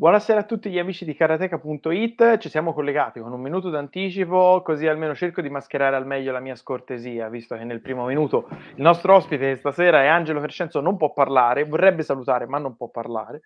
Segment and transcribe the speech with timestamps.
[0.00, 4.86] Buonasera a tutti gli amici di karateka.it, ci siamo collegati con un minuto d'anticipo, così
[4.86, 8.82] almeno cerco di mascherare al meglio la mia scortesia, visto che nel primo minuto il
[8.82, 13.40] nostro ospite stasera è Angelo Crescenzo, non può parlare, vorrebbe salutare ma non può parlare.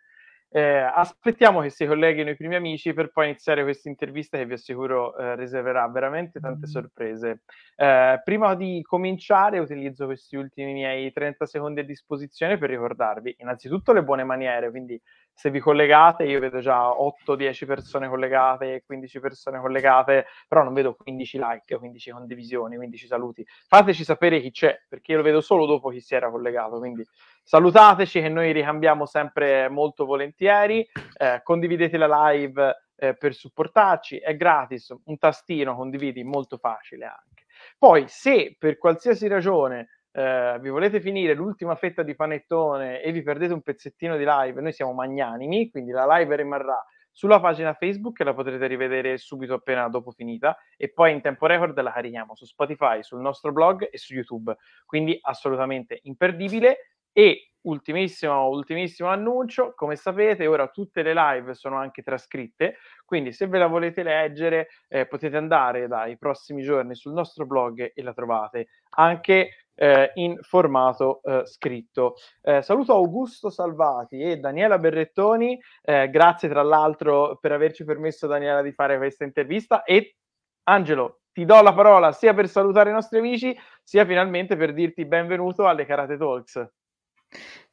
[0.54, 4.52] Eh, aspettiamo che si colleghino i primi amici per poi iniziare questa intervista che vi
[4.52, 7.44] assicuro eh, riserverà veramente tante sorprese.
[7.74, 13.94] Eh, prima di cominciare utilizzo questi ultimi miei 30 secondi a disposizione per ricordarvi innanzitutto
[13.94, 15.00] le buone maniere, quindi
[15.34, 20.94] se vi collegate, io vedo già 8-10 persone collegate, 15 persone collegate, però non vedo
[20.94, 23.46] 15 like, 15 condivisioni, 15 saluti.
[23.66, 27.04] Fateci sapere chi c'è, perché io lo vedo solo dopo chi si era collegato, quindi
[27.42, 34.36] salutateci che noi ricambiamo sempre molto volentieri, eh, condividete la live eh, per supportarci, è
[34.36, 37.46] gratis, un tastino condividi, molto facile anche.
[37.78, 43.22] Poi se per qualsiasi ragione eh, vi volete finire l'ultima fetta di panettone e vi
[43.22, 48.20] perdete un pezzettino di live, noi siamo magnanimi, quindi la live rimarrà sulla pagina Facebook
[48.20, 52.34] e la potrete rivedere subito appena dopo finita e poi in tempo record la carichiamo
[52.34, 59.74] su Spotify, sul nostro blog e su YouTube, quindi assolutamente imperdibile e ultimissimo, ultimissimo annuncio,
[59.74, 64.68] come sapete ora tutte le live sono anche trascritte, quindi se ve la volete leggere
[64.88, 68.68] eh, potete andare dai prossimi giorni sul nostro blog e la trovate.
[68.96, 72.14] Anche eh, in formato eh, scritto.
[72.40, 78.62] Eh, saluto Augusto Salvati e Daniela Berrettoni, eh, grazie tra l'altro per averci permesso Daniela
[78.62, 80.16] di fare questa intervista e
[80.64, 85.04] Angelo, ti do la parola sia per salutare i nostri amici, sia finalmente per dirti
[85.06, 86.70] benvenuto alle Karate Talks.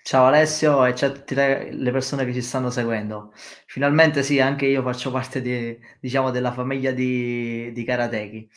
[0.01, 3.31] Ciao Alessio e ciao a tutte le persone che ci stanno seguendo.
[3.67, 8.49] Finalmente sì, anche io faccio parte di, diciamo, della famiglia di, di Karateki.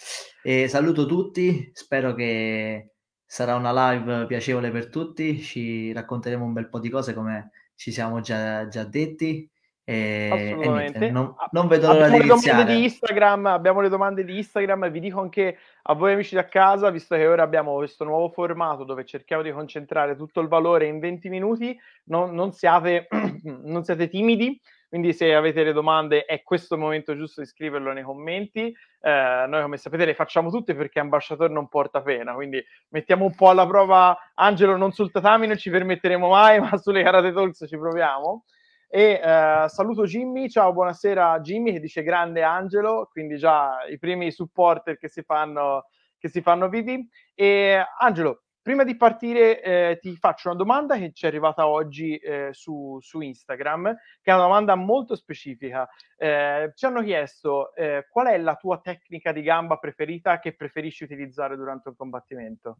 [0.42, 2.91] E saluto tutti, spero che
[3.32, 7.90] sarà una live piacevole per tutti, ci racconteremo un bel po' di cose come ci
[7.90, 9.48] siamo già, già detti.
[9.82, 10.54] E.
[10.60, 12.66] E non, non, vedo l'ora di iniziare.
[12.66, 16.90] Di Instagram, abbiamo le domande di Instagram, vi dico anche a voi amici da casa,
[16.90, 20.98] visto che ora abbiamo questo nuovo formato dove cerchiamo di concentrare tutto il valore in
[20.98, 21.74] 20 minuti,
[22.08, 23.08] non, non, siate,
[23.64, 24.60] non siate timidi,
[24.92, 28.70] quindi se avete le domande è questo il momento giusto di scriverlo nei commenti.
[29.00, 33.34] Eh, noi come sapete le facciamo tutte perché ambasciatore non porta pena, quindi mettiamo un
[33.34, 37.64] po' alla prova Angelo non sul tatami, non ci permetteremo mai, ma sulle karate talks
[37.66, 38.44] ci proviamo.
[38.86, 44.30] E eh, saluto Jimmy, ciao, buonasera Jimmy che dice grande Angelo, quindi già i primi
[44.30, 45.86] supporter che si fanno,
[46.18, 47.02] che si fanno vivi.
[47.34, 52.16] E Angelo, Prima di partire eh, ti faccio una domanda che ci è arrivata oggi
[52.16, 53.92] eh, su, su, Instagram,
[54.22, 55.88] che è una domanda molto specifica.
[56.16, 61.02] Eh, ci hanno chiesto eh, qual è la tua tecnica di gamba preferita che preferisci
[61.02, 62.76] utilizzare durante un combattimento?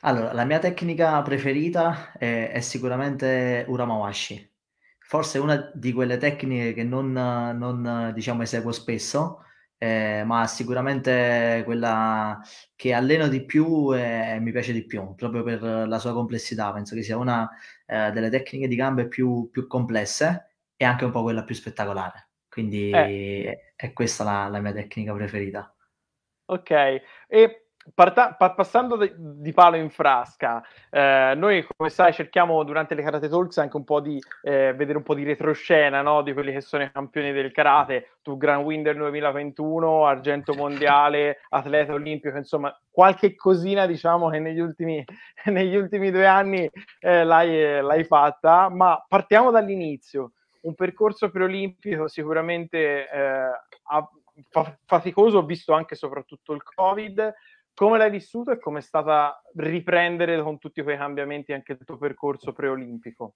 [0.00, 4.50] Allora, la mia tecnica preferita è, è sicuramente Uramawashi.
[5.00, 9.44] Forse è una di quelle tecniche che non, non diciamo, eseguo spesso,
[9.82, 12.40] eh, ma sicuramente quella
[12.76, 16.72] che alleno di più e mi piace di più, proprio per la sua complessità.
[16.72, 17.50] Penso che sia una
[17.86, 22.28] eh, delle tecniche di gambe più, più, complesse e anche un po' quella più spettacolare.
[22.48, 23.72] Quindi eh.
[23.74, 25.74] è, questa la, la, mia tecnica preferita.
[26.44, 26.70] Ok,
[27.26, 27.61] e
[27.94, 33.02] Parta- pa- passando de- di palo in frasca, eh, noi come sai cerchiamo durante le
[33.02, 36.22] Karate Talks anche un po' di eh, vedere un po' di retroscena no?
[36.22, 41.92] di quelli che sono i campioni del karate, tu Grand Winder 2021, argento mondiale, atleta
[41.92, 45.04] olimpico, insomma qualche cosina diciamo che negli ultimi,
[45.46, 50.32] negli ultimi due anni eh, l'hai, l'hai fatta, ma partiamo dall'inizio,
[50.62, 53.50] un percorso preolimpico sicuramente eh,
[54.84, 57.34] faticoso visto anche soprattutto il Covid,
[57.74, 61.98] come l'hai vissuto e come è stata riprendere con tutti quei cambiamenti anche il tuo
[61.98, 63.34] percorso preolimpico?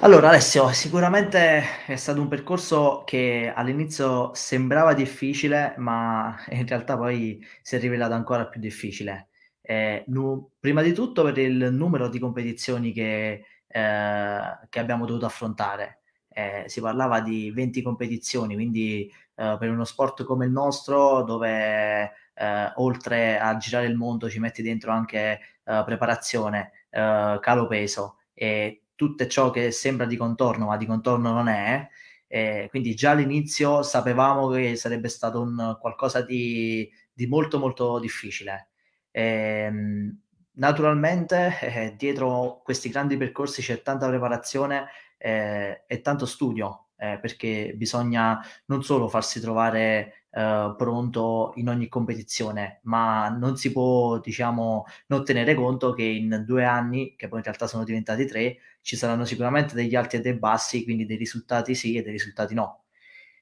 [0.00, 7.44] Allora Alessio, sicuramente è stato un percorso che all'inizio sembrava difficile, ma in realtà poi
[7.60, 9.28] si è rivelato ancora più difficile.
[9.60, 15.26] Eh, nu- prima di tutto per il numero di competizioni che, eh, che abbiamo dovuto
[15.26, 16.00] affrontare.
[16.28, 22.12] Eh, si parlava di 20 competizioni, quindi eh, per uno sport come il nostro, dove
[22.34, 28.18] eh, oltre a girare il mondo ci metti dentro anche eh, preparazione, eh, calo peso
[28.34, 31.88] e tutto ciò che sembra di contorno, ma di contorno non è.
[32.26, 38.70] Eh, quindi già all'inizio sapevamo che sarebbe stato un qualcosa di, di molto molto difficile.
[39.10, 40.18] Ehm,
[40.54, 44.86] naturalmente eh, dietro questi grandi percorsi c'è tanta preparazione
[45.18, 52.80] eh, e tanto studio, perché bisogna non solo farsi trovare eh, pronto in ogni competizione,
[52.84, 57.44] ma non si può, diciamo, non tenere conto che in due anni, che poi in
[57.44, 61.74] realtà sono diventati tre, ci saranno sicuramente degli alti e dei bassi, quindi dei risultati
[61.74, 62.84] sì e dei risultati no.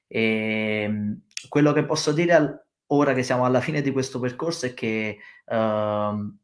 [0.07, 4.65] E, ehm, quello che posso dire al, ora che siamo alla fine di questo percorso
[4.65, 6.35] è che uh,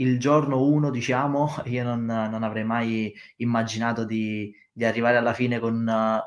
[0.00, 5.58] il giorno 1, diciamo, io non, non, avrei mai immaginato di, di arrivare alla fine
[5.58, 5.74] con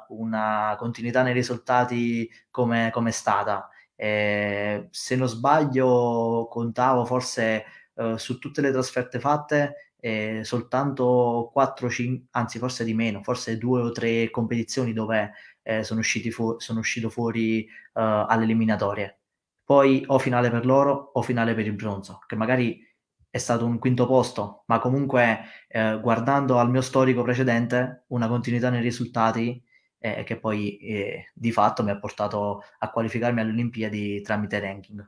[0.09, 3.69] una continuità nei risultati come, come è stata.
[3.95, 7.65] Eh, se non sbaglio, contavo forse
[7.95, 13.57] uh, su tutte le trasferte fatte eh, soltanto 4, 5, anzi forse di meno, forse
[13.57, 15.31] due o tre competizioni dove
[15.61, 19.19] eh, sono, fu- sono, uscito fuori uh, alle eliminatorie.
[19.63, 22.83] Poi o finale per l'oro o finale per il bronzo, che magari
[23.31, 25.39] è stato un quinto posto, ma comunque
[25.69, 29.63] eh, guardando al mio storico precedente, una continuità nei risultati
[29.97, 35.05] eh, che poi eh, di fatto mi ha portato a qualificarmi alle Olimpiadi tramite ranking.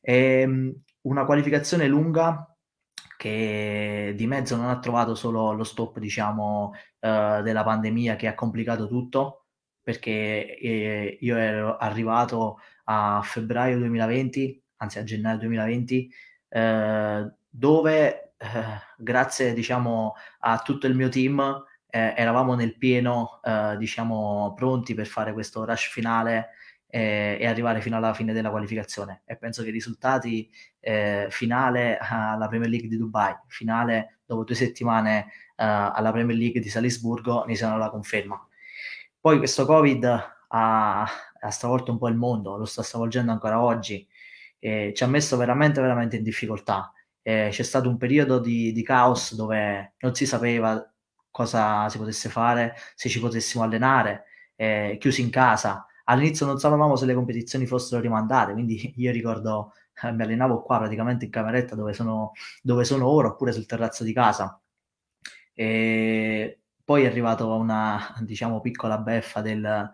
[0.00, 2.48] E, ehm, una qualificazione lunga
[3.16, 8.34] che di mezzo non ha trovato solo lo stop, diciamo, eh, della pandemia che ha
[8.34, 9.46] complicato tutto,
[9.82, 16.10] perché eh, io ero arrivato a febbraio 2020, anzi a gennaio 2020,
[16.54, 18.46] eh, dove eh,
[18.96, 25.06] grazie diciamo a tutto il mio team eh, eravamo nel pieno eh, diciamo pronti per
[25.06, 26.50] fare questo rush finale
[26.86, 29.22] eh, e arrivare fino alla fine della qualificazione.
[29.24, 30.48] E penso che i risultati
[31.30, 37.44] finale alla Premier League di Dubai finale dopo due settimane alla Premier League di Salisburgo
[37.46, 38.46] ne siano la conferma.
[39.18, 40.04] Poi questo Covid
[40.48, 44.06] ha, ha stravolto un po' il mondo, lo sta stravolgendo ancora oggi,
[44.64, 46.90] eh, ci ha messo veramente, veramente in difficoltà.
[47.20, 50.82] Eh, c'è stato un periodo di, di, caos dove non si sapeva
[51.30, 54.24] cosa si potesse fare, se ci potessimo allenare,
[54.56, 55.86] eh, chiusi in casa.
[56.04, 59.72] All'inizio non sapevamo se le competizioni fossero rimandate, quindi io ricordo
[60.02, 62.32] eh, mi allenavo qua praticamente in cameretta dove sono,
[62.62, 64.58] dove sono ora oppure sul terrazzo di casa.
[65.52, 69.92] E poi è arrivata una, diciamo, piccola beffa del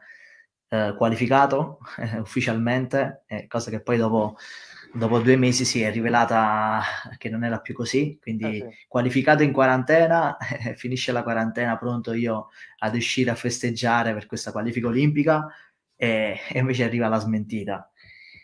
[0.71, 4.37] eh, qualificato eh, ufficialmente, eh, cosa che poi dopo,
[4.95, 6.81] dopo, due mesi si è rivelata
[7.19, 8.87] che non era più così, quindi ah, sì.
[8.87, 10.37] qualificato in quarantena,
[10.77, 15.47] finisce la quarantena pronto io ad uscire a festeggiare per questa qualifica olimpica
[15.97, 17.91] e, e invece arriva la smentita.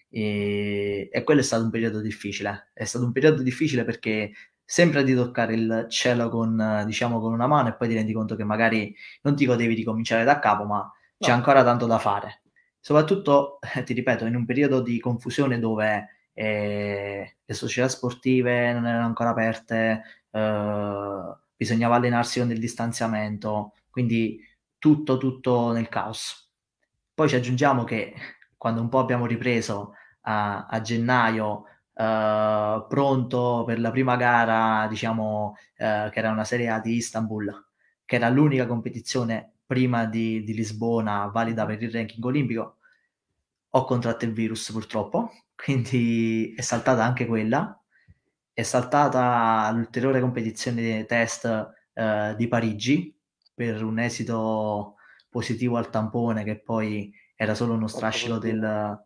[0.08, 2.70] E, e, quello è stato un periodo difficile.
[2.72, 4.32] È stato un periodo difficile perché
[4.64, 8.34] sembra di toccare il cielo con, diciamo, con una mano e poi ti rendi conto
[8.34, 10.90] che magari non ti godevi di cominciare da capo, ma.
[11.18, 12.42] C'è ancora tanto da fare.
[12.80, 18.86] Soprattutto, eh, ti ripeto, in un periodo di confusione dove eh, le società sportive non
[18.86, 24.38] erano ancora aperte, eh, bisognava allenarsi con il distanziamento, quindi
[24.78, 26.52] tutto, tutto nel caos.
[27.14, 28.14] Poi ci aggiungiamo che
[28.56, 35.56] quando un po' abbiamo ripreso a, a gennaio uh, pronto per la prima gara, diciamo,
[35.56, 37.66] uh, che era una Serie A di Istanbul,
[38.04, 42.78] che era l'unica competizione prima di, di Lisbona valida per il ranking olimpico,
[43.70, 47.78] ho contratto il virus purtroppo, quindi è saltata anche quella.
[48.52, 51.44] È saltata l'ulteriore competizione test
[51.92, 53.14] uh, di Parigi
[53.54, 54.94] per un esito
[55.28, 58.98] positivo al tampone che poi era solo uno strascico del,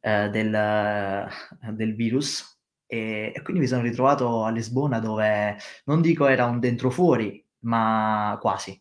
[0.00, 1.28] eh, del,
[1.74, 6.58] del, virus e, e, quindi mi sono ritrovato a Lisbona dove non dico era un
[6.58, 8.80] dentro fuori, ma quasi.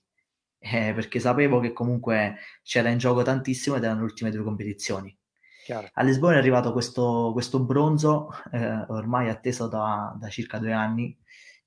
[0.64, 5.18] Eh, perché sapevo che comunque c'era in gioco tantissimo ed erano le ultime due competizioni.
[5.64, 5.90] Chiaro.
[5.94, 11.18] A Lisbona è arrivato questo, questo bronzo, eh, ormai atteso da, da, circa due anni,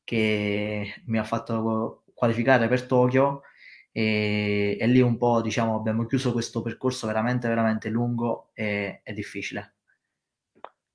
[0.05, 3.43] che mi ha fatto qualificare per Tokyo
[3.91, 9.13] e, e, lì un po' diciamo abbiamo chiuso questo percorso veramente veramente lungo e, e
[9.13, 9.75] difficile.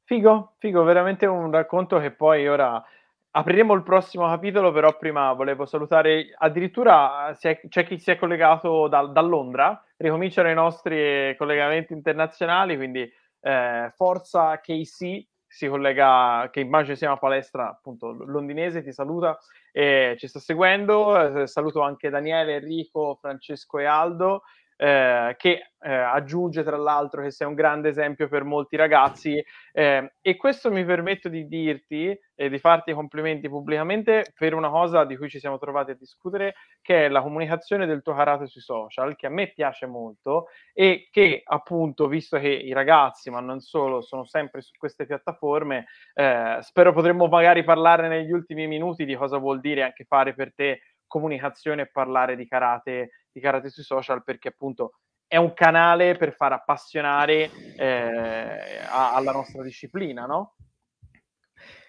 [0.06, 2.84] Figo, figo, veramente un racconto che poi ora
[3.32, 8.88] apriremo il prossimo capitolo, però prima volevo salutare, addirittura è, c'è chi si è collegato
[8.88, 13.10] da, da, Londra, ricominciano i nostri collegamenti internazionali, quindi
[13.42, 19.38] eh, forza KC, si collega, che immagino sia una palestra appunto londinese, ti saluta
[19.72, 21.42] e ci sta seguendo.
[21.42, 24.44] Eh, saluto anche Daniele, Enrico, Francesco e Aldo
[24.82, 29.44] eh, che eh, aggiunge tra l'altro che sei un grande esempio per molti ragazzi
[29.74, 35.04] eh, e questo mi permetto di dirti e di farti complimenti pubblicamente per una cosa
[35.04, 38.62] di cui ci siamo trovati a discutere che è la comunicazione del tuo karate sui
[38.62, 43.60] social che a me piace molto e che appunto visto che i ragazzi ma non
[43.60, 49.16] solo sono sempre su queste piattaforme eh, spero potremmo magari parlare negli ultimi minuti di
[49.16, 53.84] cosa vuol dire anche fare per te comunicazione e parlare di karate, di karate sui
[53.84, 60.56] social perché appunto è un canale per far appassionare eh, a, alla nostra disciplina, no?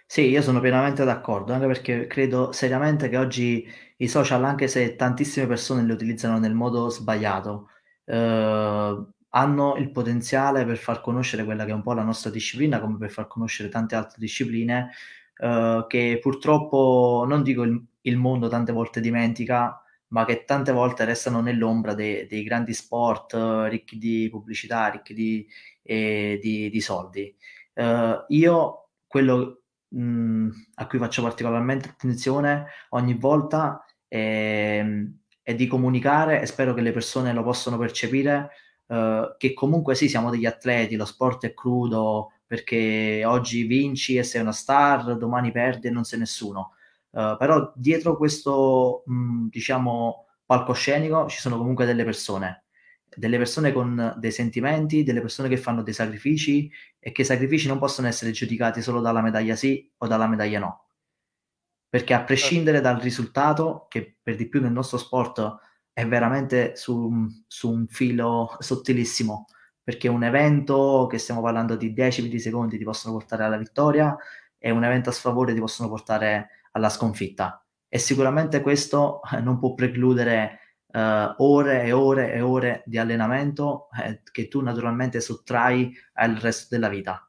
[0.04, 3.66] Sì, io sono pienamente d'accordo, anche perché credo seriamente che oggi
[3.98, 7.68] i social, anche se tantissime persone li utilizzano nel modo sbagliato,
[8.04, 12.80] eh, hanno il potenziale per far conoscere quella che è un po' la nostra disciplina,
[12.80, 14.90] come per far conoscere tante altre discipline
[15.36, 21.04] eh, che purtroppo, non dico il, il, mondo tante volte dimentica, ma che tante volte
[21.04, 25.46] restano nell'ombra dei, dei grandi sport eh, ricchi di pubblicità, ricchi di,
[25.82, 27.34] eh, di, di soldi.
[27.74, 34.84] Uh, io quello mh, mm, a cui faccio particolarmente attenzione ogni volta è,
[35.42, 38.50] è, di comunicare e spero che le persone lo possano percepire
[38.86, 44.24] uh, che comunque sì, siamo degli atleti, lo sport è crudo perché oggi vinci e
[44.24, 46.72] sei una star, domani perdi e non sei nessuno.
[47.10, 52.64] Uh, però dietro questo, mh, mm, diciamo, palcoscenico ci sono comunque delle persone,
[53.14, 57.68] delle persone con dei sentimenti, delle persone che fanno dei sacrifici e che i sacrifici
[57.68, 60.86] non possono essere giudicati solo dalla medaglia sì o dalla medaglia no.
[61.88, 65.58] Perché a prescindere dal risultato, che per di più nel nostro sport
[65.92, 69.46] è veramente su, su un filo sottilissimo,
[69.82, 74.16] perché un evento che stiamo parlando di decimi di secondi ti possono portare alla vittoria
[74.56, 77.64] e un evento a sfavore ti possono portare alla sconfitta.
[77.88, 80.60] E sicuramente questo eh, non può precludere
[80.92, 86.68] uh, ore e ore e ore di allenamento eh, che tu naturalmente sottrai al resto
[86.70, 87.28] della vita.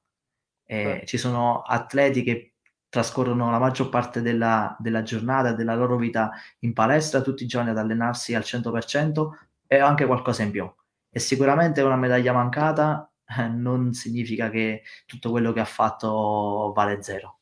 [0.65, 2.53] Eh, ci sono atleti che
[2.89, 7.69] trascorrono la maggior parte della, della giornata, della loro vita in palestra tutti i giorni
[7.71, 9.29] ad allenarsi al 100%
[9.67, 10.71] e anche qualcosa in più.
[11.10, 17.01] E sicuramente una medaglia mancata eh, non significa che tutto quello che ha fatto vale
[17.01, 17.40] zero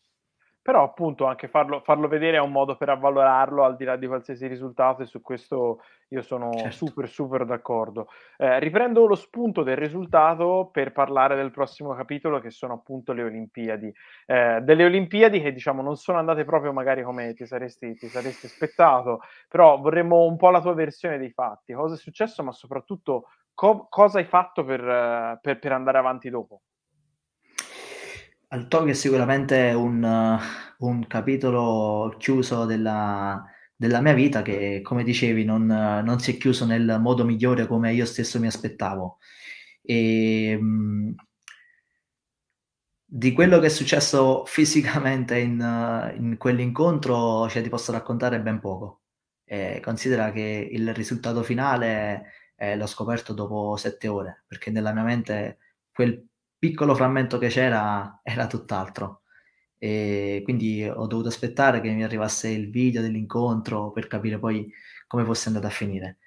[0.69, 4.05] però appunto anche farlo, farlo, vedere è un modo per avvalorarlo al di là di
[4.05, 6.75] qualsiasi risultato e su questo io sono certo.
[6.75, 8.07] super super d'accordo.
[8.37, 13.23] Eh, riprendo lo spunto del risultato per parlare del prossimo capitolo che sono appunto le
[13.23, 13.91] Olimpiadi.
[14.27, 18.45] Eh, delle Olimpiadi che diciamo non sono andate proprio magari come ti saresti, ti saresti
[18.45, 23.29] aspettato, però vorremmo un po' la tua versione dei fatti, cosa è successo ma soprattutto
[23.55, 26.61] co- cosa hai fatto per, per, per andare avanti dopo.
[28.51, 30.39] Al Tokyo è sicuramente un,
[30.79, 36.65] un capitolo chiuso della, della, mia vita che, come dicevi, non, non, si è chiuso
[36.65, 39.19] nel modo migliore come io stesso mi aspettavo.
[39.83, 41.15] E, mh,
[43.05, 49.01] di quello che è successo fisicamente in, in quell'incontro, cioè, ti posso raccontare ben poco.
[49.45, 52.25] E considera che il risultato finale
[52.55, 55.57] eh, l'ho scoperto dopo sette ore, perché nella mia mente
[55.91, 56.28] quel
[56.59, 59.21] piccolo frammento che c'era era tutt'altro.
[59.77, 64.71] E quindi ho dovuto aspettare che mi arrivasse il video dell'incontro per capire poi
[65.07, 66.17] come fosse andata a finire.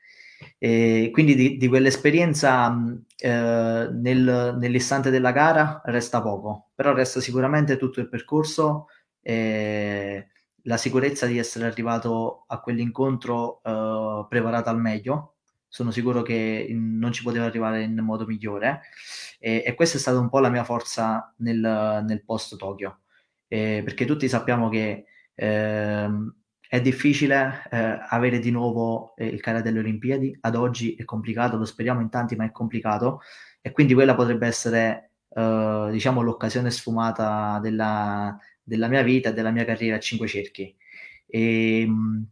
[0.59, 2.75] E quindi di, di quell'esperienza
[3.17, 8.87] eh, nel, nell'istante della gara resta poco, però resta sicuramente tutto il percorso,
[9.21, 10.29] e
[10.63, 15.37] la sicurezza di essere arrivato a quell'incontro eh, preparato al meglio.
[15.69, 18.83] Sono sicuro che non ci poteva arrivare in modo migliore
[19.43, 21.59] e, e, questa è stata un po' la mia forza nel,
[22.07, 23.01] nel post Tokyo,
[23.49, 26.09] eh, perché tutti sappiamo che eh,
[26.69, 31.57] è difficile eh, avere di nuovo eh, il cane delle Olimpiadi, ad oggi è complicato,
[31.57, 33.21] lo speriamo in tanti, ma è complicato
[33.61, 39.51] e quindi quella potrebbe essere eh, diciamo l'occasione sfumata della, della, mia vita e della
[39.51, 40.75] mia carriera a cinque cerchi.
[41.27, 42.27] E, ehm,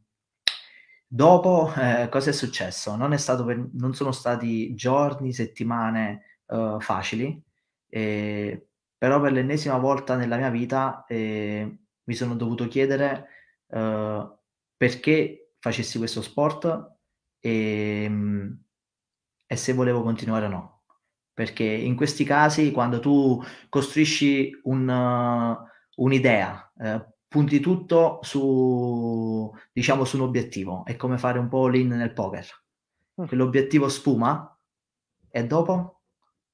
[1.12, 2.94] Dopo, eh, cosa è successo?
[2.94, 7.42] Non, per, non sono stati giorni, settimane uh, facili,
[7.88, 13.26] eh, però per l'ennesima volta nella mia vita eh, mi sono dovuto chiedere
[13.68, 14.38] uh,
[14.76, 16.96] perché facessi questo sport
[17.40, 18.10] e,
[19.46, 20.82] e se volevo continuare o no.
[21.32, 30.04] Perché in questi casi, quando tu costruisci un, uh, un'idea, eh, punti tutto su, diciamo,
[30.04, 30.84] su un obiettivo.
[30.84, 32.46] È come fare un po' l'in nel poker.
[33.20, 33.26] Mm.
[33.26, 34.58] Quell'obiettivo sfuma
[35.30, 35.99] e dopo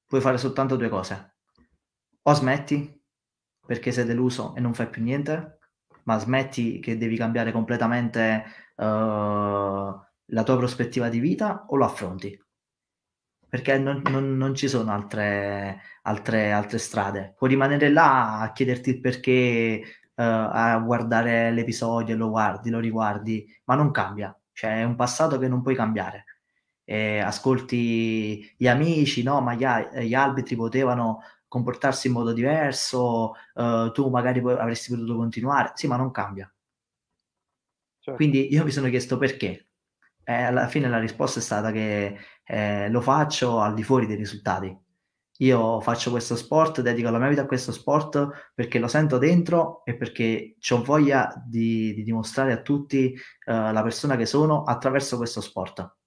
[0.07, 1.35] puoi fare soltanto due cose.
[2.23, 2.95] O smetti
[3.65, 5.59] perché sei deluso e non fai più niente,
[6.03, 8.45] ma smetti che devi cambiare completamente
[8.77, 12.41] uh, la tua prospettiva di vita o lo affronti.
[13.49, 17.33] Perché non, non, non ci sono altre, altre, altre, strade.
[17.37, 19.81] Puoi rimanere là a chiederti il perché,
[20.15, 24.37] uh, a guardare l'episodio, lo guardi, lo riguardi, ma non cambia.
[24.53, 26.25] Cioè, è un passato che non puoi cambiare
[26.89, 29.65] eh, ascolti gli amici, no, ma gli,
[30.05, 35.97] gli, arbitri potevano comportarsi in modo diverso, eh, tu magari avresti potuto continuare, sì, ma
[35.97, 36.49] non cambia.
[37.99, 38.15] Certo.
[38.15, 39.67] Quindi io mi sono chiesto perché.
[40.23, 44.15] E alla fine la risposta è stata che eh, lo faccio al di fuori dei
[44.15, 44.85] risultati.
[45.39, 49.83] Io faccio questo sport, dedico la mia vita a questo sport perché lo sento dentro
[49.83, 53.13] e perché ho voglia di, di, dimostrare a tutti
[53.45, 55.97] uh, la persona che sono attraverso questo sport.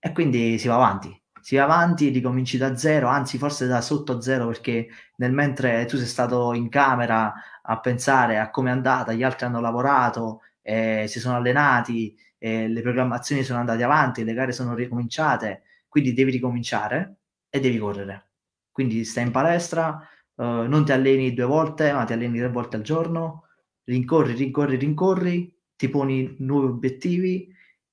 [0.00, 4.20] E quindi si va avanti, si va avanti, ricominci da zero, anzi forse da sotto
[4.20, 9.12] zero perché nel mentre tu sei stato in camera a pensare a come è andata,
[9.12, 14.34] gli altri hanno lavorato, eh, si sono allenati, eh, le programmazioni sono andate avanti, le
[14.34, 17.16] gare sono ricominciate, quindi devi ricominciare
[17.48, 18.30] e devi correre.
[18.70, 20.00] Quindi stai in palestra,
[20.36, 23.46] uh, non ti alleni due volte, ma ti alleni tre volte al giorno,
[23.84, 27.48] rincorri, rincorri, rincorri, ti poni nuovi obiettivi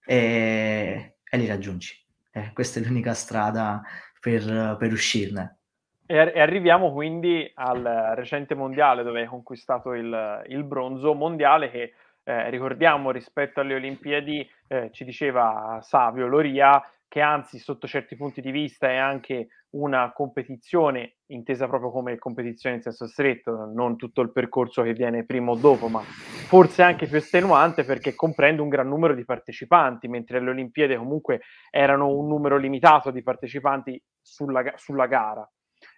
[0.05, 1.93] e, e li raggiungi.
[2.31, 3.81] Eh, questa è l'unica strada
[4.19, 5.59] per, per uscirne.
[6.07, 12.49] E, arriviamo quindi al recente mondiale dove hai conquistato il, il bronzo mondiale che eh,
[12.49, 16.81] ricordiamo rispetto alle Olimpiadi eh, ci diceva Savio Loria
[17.15, 22.75] che anzi sotto certi punti di vista è anche una competizione intesa proprio come competizione
[22.75, 27.07] in senso stretto, non tutto il percorso che viene prima o dopo, ma forse anche
[27.07, 32.27] più estenuante perché comprende un gran numero di partecipanti, mentre le Olimpiadi comunque erano un
[32.27, 35.49] numero limitato di partecipanti sulla, sulla gara.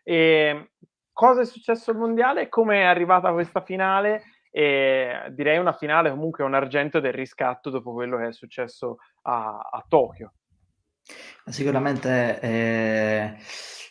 [0.03, 0.73] E
[1.11, 2.47] cosa è successo al mondiale?
[2.47, 4.21] Come è arrivata questa finale?
[4.51, 9.67] E direi una finale comunque un argento del riscatto dopo quello che è successo a,
[9.71, 10.33] a Tokyo.
[11.45, 13.35] Sicuramente eh,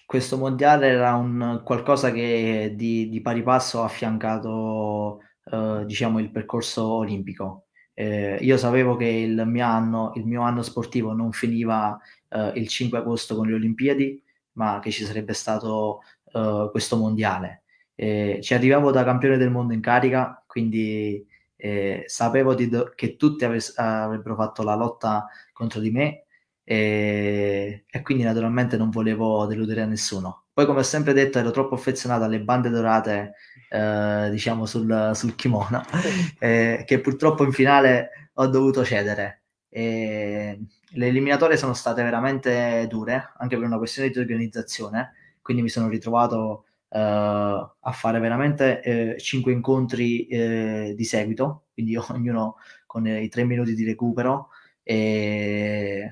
[0.05, 5.21] questo mondiale era un qualcosa che di, di pari passo ha affiancato
[5.51, 7.67] eh, diciamo, il percorso olimpico.
[7.95, 12.69] Eh, io sapevo che il mio anno, il mio anno sportivo non finiva eh, il
[12.69, 17.63] 5 agosto con le Olimpiadi, ma che ci sarebbe stato eh, questo mondiale.
[17.95, 23.79] ci arrivavo da campione del mondo in carica, quindi eh, sapevo do- che tutti avess-
[23.79, 26.26] avrebbero fatto la lotta contro di me
[26.69, 30.47] e, e, quindi naturalmente non volevo deludere a nessuno.
[30.53, 33.35] Poi, come ho sempre detto, ero troppo affezionato alle bande dorate,
[33.71, 35.85] eh, diciamo, sul, sul kimono,
[36.41, 39.43] eh, che purtroppo in finale ho dovuto cedere.
[39.69, 40.59] E
[40.91, 45.89] le eliminatorie sono state veramente dure, anche per una questione di organizzazione, quindi mi sono
[45.89, 53.29] ritrovato eh, a fare veramente eh, cinque incontri eh, di seguito, quindi ognuno con i
[53.29, 54.49] tre minuti di recupero.
[54.83, 56.11] E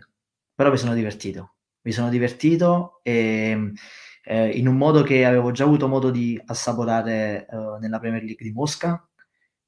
[0.55, 1.55] però mi sono divertito.
[1.83, 3.73] Mi sono divertito e,
[4.25, 8.45] eh, in un modo che avevo già avuto modo di assaporare eh, nella Premier League
[8.45, 9.07] di Mosca.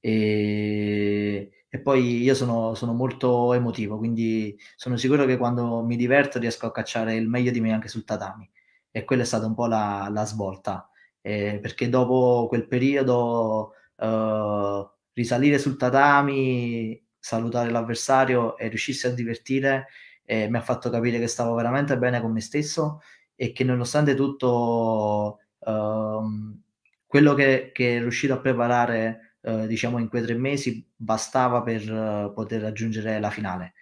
[0.01, 6.39] E, e poi io sono, sono, molto emotivo, quindi sono sicuro che quando mi diverto
[6.39, 8.49] riesco a cacciare il meglio di me anche sul tatami.
[8.91, 10.89] E quella è stata un po' la, la svolta,
[11.21, 19.89] eh, perché dopo quel periodo eh, risalire sul tatami, salutare l'avversario e riuscirsi a divertire
[20.27, 23.01] eh, mi ha fatto capire che stavo veramente bene con me stesso
[23.35, 26.61] e che nonostante tutto uh,
[27.07, 31.91] quello che, che è riuscito a preparare uh, diciamo in quei tre mesi bastava per
[31.91, 33.75] uh, poter raggiungere la finale.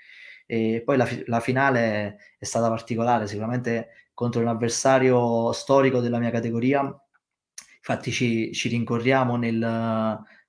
[0.47, 6.31] E poi la, la, finale è stata particolare, sicuramente contro un avversario storico della mia
[6.31, 6.81] categoria.
[7.79, 9.63] Infatti ci, ci rincorriamo nel,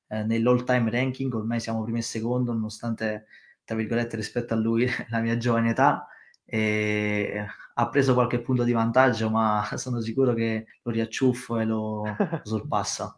[0.08, 3.26] eh, nell'all time ranking, ormai siamo primo e secondo, nonostante
[3.66, 6.08] tra virgolette, rispetto a lui, la mia giovane età,
[6.46, 7.46] e
[7.78, 12.40] ha preso qualche punto di vantaggio, ma sono sicuro che lo riacciuffo e lo, lo
[12.44, 13.18] sorpassa.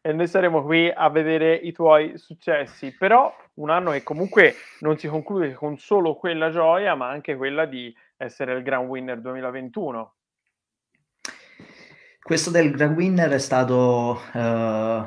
[0.00, 4.98] e noi saremo qui a vedere i tuoi successi, però un anno che comunque non
[4.98, 10.14] si conclude con solo quella gioia, ma anche quella di essere il Grand Winner 2021.
[12.20, 15.04] Questo del Grand Winner è stato, eh,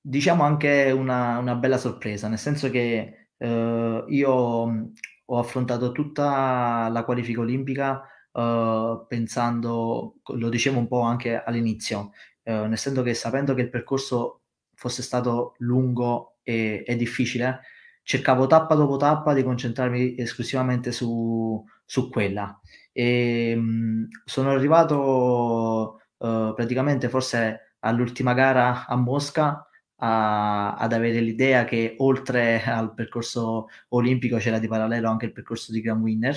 [0.00, 4.84] diciamo, anche una, una bella sorpresa, nel senso che eh, io mm,
[5.26, 12.66] ho affrontato tutta la qualifica olimpica eh, pensando, lo dicevo un po' anche all'inizio, eh,
[12.66, 14.42] nel senso che sapendo che il percorso
[14.74, 17.60] fosse stato lungo e, e difficile,
[18.02, 22.58] cercavo tappa dopo tappa di concentrarmi esclusivamente su, su quella.
[22.92, 29.67] E mh, mm, sono arrivato uh, praticamente forse all'ultima gara a Mosca
[29.98, 35.72] a, ad avere l'idea che oltre al percorso olimpico c'era di parallelo anche il percorso
[35.72, 36.36] di Grand Winner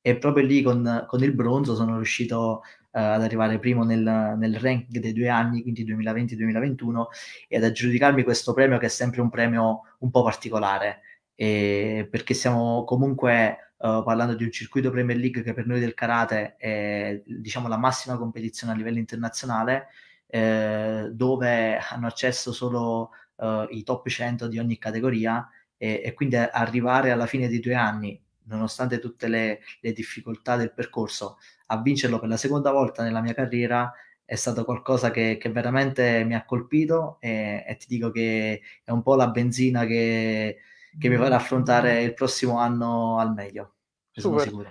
[0.00, 4.56] e proprio lì con, con il bronzo sono riuscito uh, ad arrivare primo nel, nel,
[4.58, 7.04] ranking dei due anni, quindi 2020-2021
[7.48, 11.00] e ad aggiudicarmi questo premio che è sempre un premio un po' particolare.
[11.34, 15.94] E perché stiamo comunque uh, parlando di un circuito Premier League che per noi del
[15.94, 19.88] karate è diciamo la massima competizione a livello internazionale
[20.28, 26.36] eh, dove hanno accesso solo eh, i top 100 di ogni categoria e, e, quindi
[26.36, 32.18] arrivare alla fine di due anni nonostante tutte le, le difficoltà del percorso, a vincerlo
[32.18, 33.92] per la seconda volta nella mia carriera
[34.24, 38.90] è stato qualcosa che, che veramente mi ha colpito e, e, ti dico che è
[38.90, 40.58] un po' la benzina che,
[40.98, 43.76] che mi farà affrontare il prossimo anno al meglio.
[44.10, 44.70] Sono sicuro.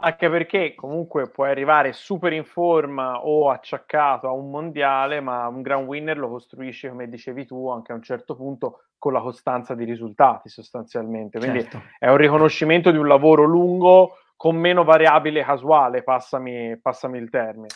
[0.00, 5.60] Anche perché comunque puoi arrivare super in forma o acciaccato a un mondiale, ma un
[5.60, 9.74] gran winner lo costruisci, come dicevi tu, anche a un certo punto con la costanza
[9.74, 11.40] di risultati sostanzialmente.
[11.40, 11.82] Quindi certo.
[11.98, 17.66] è un riconoscimento di un lavoro lungo con meno variabile casuale, passami, passami il termine.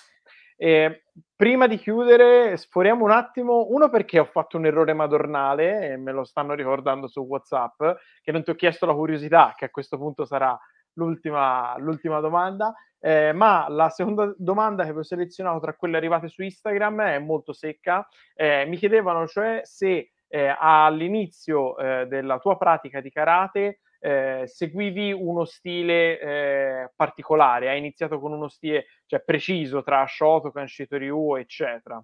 [0.57, 5.97] E prima di chiudere, sforiamo un attimo, uno perché ho fatto un errore madornale e
[5.97, 7.83] me lo stanno ricordando su WhatsApp,
[8.23, 10.57] che non ti ho chiesto la curiosità, che a questo punto sarà
[10.95, 12.75] l'ultima, l'ultima domanda.
[13.05, 17.19] Eh, ma la seconda domanda che vi ho selezionato tra quelle arrivate su Instagram è
[17.19, 18.07] molto secca.
[18.35, 25.13] Eh, mi chiedevano cioè se eh, all'inizio eh, della tua pratica di karate eh, seguivi
[25.13, 32.03] uno stile eh, particolare, hai iniziato con uno stile cioè, preciso tra Shotokan, Shitoryu, eccetera.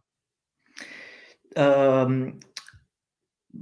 [1.54, 2.38] Um,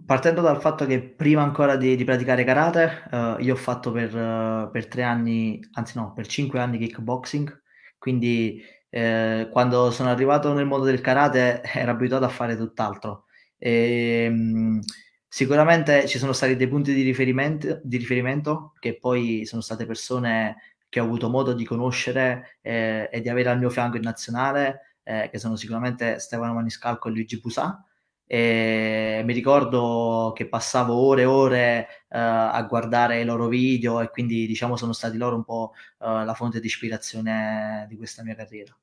[0.05, 4.15] partendo dal fatto che prima ancora di, di praticare karate, uh, io ho fatto per,
[4.15, 7.63] uh, per, tre anni, anzi no, per cinque anni kickboxing,
[7.99, 13.25] quindi eh, quando sono arrivato nel mondo del karate ero abituato a fare tutt'altro.
[13.59, 14.81] E, um,
[15.29, 20.57] sicuramente ci sono stati dei punti di riferimento, di riferimento, che poi sono state persone
[20.89, 24.99] che ho avuto modo di conoscere eh, e di avere al mio fianco in nazionale,
[25.03, 27.85] eh, che sono sicuramente Stefano Maniscalco e Luigi Pusà
[28.27, 34.11] e mi ricordo che passavo ore e ore uh, a guardare i loro video e
[34.11, 38.35] quindi diciamo sono stati loro un po' uh, la fonte di ispirazione di questa mia
[38.35, 38.77] carriera.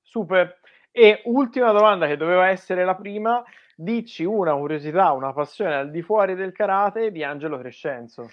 [0.00, 0.60] Super.
[0.92, 3.42] E ultima domanda che doveva essere la prima,
[3.74, 8.30] dici una curiosità, una passione al di fuori del karate di Angelo Crescenzo.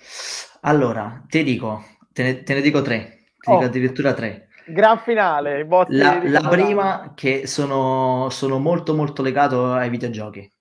[0.61, 3.53] Allora, ti dico, te ne, te ne dico tre, ti oh.
[3.53, 4.48] dico addirittura tre.
[4.71, 5.67] Gran finale.
[5.89, 10.51] La, la prima che sono, sono, molto molto legato ai videogiochi.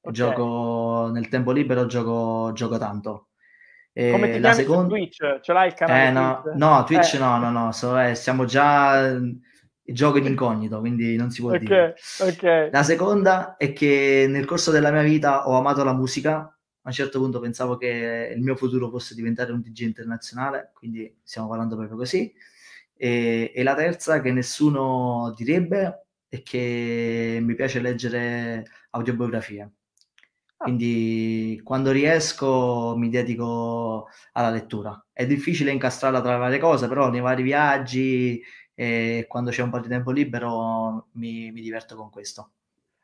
[0.00, 0.12] Okay.
[0.12, 3.28] Gioco nel tempo libero, gioco, gioco tanto.
[3.92, 4.88] E Come ti la seconda...
[4.88, 5.40] Twitch?
[5.40, 6.56] Ce l'hai il canale eh, no, Twitch?
[6.56, 7.18] no, Twitch eh.
[7.18, 9.18] no, no, no, so, eh, siamo già
[9.92, 11.96] gioco in incognito, quindi non si può okay, dire.
[12.20, 12.70] Okay.
[12.70, 16.36] La seconda è che nel corso della mia vita ho amato la musica.
[16.36, 21.18] A un certo punto pensavo che il mio futuro fosse diventare un DJ internazionale, quindi
[21.22, 22.32] stiamo parlando proprio così.
[23.00, 29.62] E, e la terza che nessuno direbbe è che mi piace leggere autobiografie.
[30.58, 30.64] Ah.
[30.64, 35.06] Quindi quando riesco mi dedico alla lettura.
[35.12, 38.42] È difficile incastrarla tra le varie cose, però nei vari viaggi
[38.74, 42.52] e quando c'è un po' di tempo libero mi, mi diverto con questo.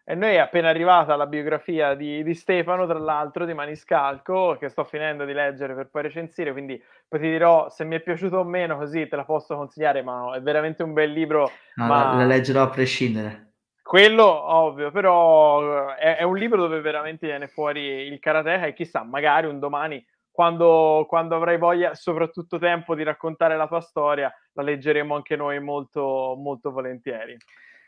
[0.06, 4.68] E noi è appena arrivata la biografia di, di, Stefano, tra l'altro, di Maniscalco, che
[4.68, 8.36] sto finendo di leggere per poi recensire, quindi poi ti dirò se mi è piaciuto
[8.36, 11.50] o meno, così te la posso consigliare, ma è veramente un bel libro.
[11.76, 12.16] No, ma...
[12.16, 13.52] La leggerò a prescindere.
[13.82, 19.04] Quello, ovvio, però è, è, un libro dove veramente viene fuori il karateka e chissà,
[19.04, 24.62] magari un domani, quando, quando avrai voglia, soprattutto tempo di raccontare la tua storia, la
[24.62, 27.38] leggeremo anche noi molto, molto volentieri.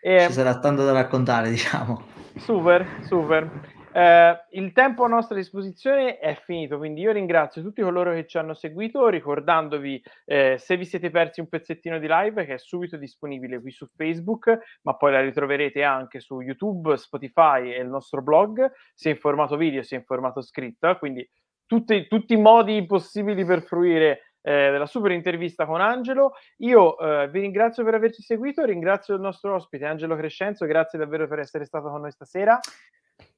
[0.00, 0.20] E...
[0.26, 2.02] Ci sarà tanto da raccontare, diciamo.
[2.36, 3.74] Super, super.
[3.96, 8.36] Eh, il tempo a nostra disposizione è finito, quindi io ringrazio tutti coloro che ci
[8.36, 12.98] hanno seguito, ricordandovi eh, se vi siete persi un pezzettino di live che è subito
[12.98, 18.20] disponibile qui su Facebook, ma poi la ritroverete anche su YouTube, Spotify e il nostro
[18.20, 21.26] blog, sia in formato video sia in formato scritto, quindi
[21.64, 26.34] tutti, tutti i modi possibili per fruire eh, della super intervista con Angelo.
[26.58, 31.26] Io eh, vi ringrazio per averci seguito, ringrazio il nostro ospite Angelo Crescenzo, grazie davvero
[31.26, 32.60] per essere stato con noi stasera.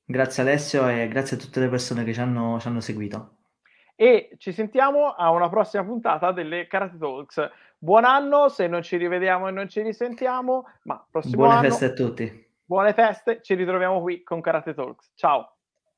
[0.04, 3.36] Grazie Alessio e grazie a tutte le persone che ci hanno, ci hanno seguito.
[3.96, 7.50] E ci sentiamo a una prossima puntata delle Karate Talks.
[7.78, 11.84] Buon anno, se non ci rivediamo e non ci risentiamo, ma prossimo Buone anno, feste
[11.86, 12.46] a tutti.
[12.64, 15.12] Buone feste, ci ritroviamo qui con Karate Talks.
[15.14, 15.57] Ciao.